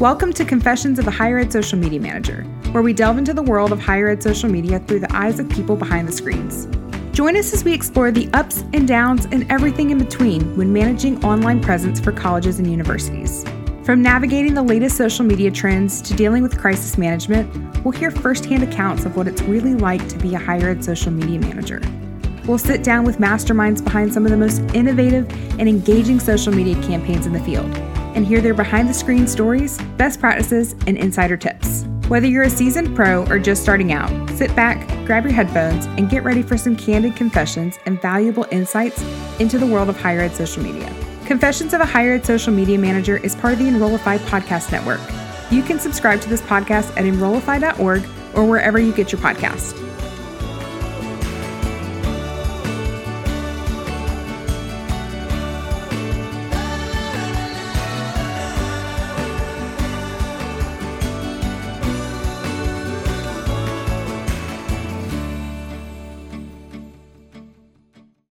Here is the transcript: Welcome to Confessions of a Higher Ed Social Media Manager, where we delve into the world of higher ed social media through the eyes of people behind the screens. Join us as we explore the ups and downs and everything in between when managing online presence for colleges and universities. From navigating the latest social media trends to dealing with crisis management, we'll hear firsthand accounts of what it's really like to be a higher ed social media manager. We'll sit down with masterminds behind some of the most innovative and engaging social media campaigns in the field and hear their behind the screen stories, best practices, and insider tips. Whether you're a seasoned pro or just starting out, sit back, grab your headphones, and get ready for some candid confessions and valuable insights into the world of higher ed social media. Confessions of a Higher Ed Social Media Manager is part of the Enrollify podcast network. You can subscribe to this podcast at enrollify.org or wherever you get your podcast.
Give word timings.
Welcome 0.00 0.32
to 0.32 0.44
Confessions 0.44 0.98
of 0.98 1.06
a 1.06 1.10
Higher 1.12 1.38
Ed 1.38 1.52
Social 1.52 1.78
Media 1.78 2.00
Manager, 2.00 2.42
where 2.72 2.82
we 2.82 2.92
delve 2.92 3.16
into 3.16 3.32
the 3.32 3.44
world 3.44 3.70
of 3.70 3.78
higher 3.78 4.08
ed 4.08 4.20
social 4.24 4.50
media 4.50 4.80
through 4.80 4.98
the 4.98 5.16
eyes 5.16 5.38
of 5.38 5.48
people 5.48 5.76
behind 5.76 6.08
the 6.08 6.12
screens. 6.12 6.66
Join 7.12 7.36
us 7.36 7.54
as 7.54 7.62
we 7.62 7.72
explore 7.72 8.10
the 8.10 8.28
ups 8.32 8.64
and 8.72 8.88
downs 8.88 9.26
and 9.26 9.48
everything 9.52 9.90
in 9.90 9.98
between 9.98 10.56
when 10.56 10.72
managing 10.72 11.24
online 11.24 11.60
presence 11.60 12.00
for 12.00 12.10
colleges 12.10 12.58
and 12.58 12.68
universities. 12.68 13.44
From 13.84 14.02
navigating 14.02 14.54
the 14.54 14.64
latest 14.64 14.96
social 14.96 15.24
media 15.24 15.52
trends 15.52 16.02
to 16.02 16.14
dealing 16.14 16.42
with 16.42 16.58
crisis 16.58 16.98
management, 16.98 17.84
we'll 17.84 17.92
hear 17.92 18.10
firsthand 18.10 18.64
accounts 18.64 19.04
of 19.04 19.16
what 19.16 19.28
it's 19.28 19.42
really 19.42 19.74
like 19.74 20.06
to 20.08 20.18
be 20.18 20.34
a 20.34 20.40
higher 20.40 20.70
ed 20.70 20.84
social 20.84 21.12
media 21.12 21.38
manager. 21.38 21.80
We'll 22.46 22.58
sit 22.58 22.82
down 22.82 23.04
with 23.04 23.18
masterminds 23.18 23.82
behind 23.82 24.12
some 24.12 24.24
of 24.24 24.32
the 24.32 24.38
most 24.38 24.58
innovative 24.74 25.30
and 25.60 25.68
engaging 25.68 26.18
social 26.18 26.52
media 26.52 26.74
campaigns 26.82 27.26
in 27.26 27.32
the 27.32 27.40
field 27.40 27.72
and 28.14 28.26
hear 28.26 28.40
their 28.40 28.54
behind 28.54 28.88
the 28.88 28.94
screen 28.94 29.26
stories, 29.26 29.78
best 29.96 30.20
practices, 30.20 30.74
and 30.86 30.96
insider 30.96 31.36
tips. 31.36 31.84
Whether 32.08 32.26
you're 32.26 32.42
a 32.42 32.50
seasoned 32.50 32.94
pro 32.94 33.24
or 33.26 33.38
just 33.38 33.62
starting 33.62 33.92
out, 33.92 34.10
sit 34.30 34.54
back, 34.54 34.86
grab 35.06 35.24
your 35.24 35.32
headphones, 35.32 35.86
and 35.86 36.10
get 36.10 36.22
ready 36.22 36.42
for 36.42 36.56
some 36.56 36.76
candid 36.76 37.16
confessions 37.16 37.78
and 37.86 38.00
valuable 38.00 38.46
insights 38.50 39.02
into 39.40 39.58
the 39.58 39.66
world 39.66 39.88
of 39.88 39.98
higher 39.98 40.20
ed 40.20 40.34
social 40.34 40.62
media. 40.62 40.92
Confessions 41.26 41.72
of 41.72 41.80
a 41.80 41.86
Higher 41.86 42.12
Ed 42.12 42.26
Social 42.26 42.52
Media 42.52 42.78
Manager 42.78 43.16
is 43.16 43.34
part 43.34 43.54
of 43.54 43.58
the 43.58 43.66
Enrollify 43.66 44.18
podcast 44.18 44.70
network. 44.70 45.00
You 45.50 45.62
can 45.62 45.78
subscribe 45.78 46.20
to 46.20 46.28
this 46.28 46.42
podcast 46.42 46.94
at 46.98 47.06
enrollify.org 47.06 48.04
or 48.34 48.44
wherever 48.44 48.78
you 48.78 48.92
get 48.92 49.10
your 49.10 49.20
podcast. 49.22 49.72